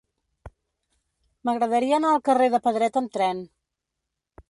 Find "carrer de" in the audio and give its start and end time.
2.31-2.63